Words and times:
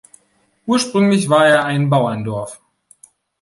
Ursprünglich 0.65 1.29
war 1.29 1.45
er 1.47 1.63
ein 1.65 1.91
Bauerndorf. 1.91 2.59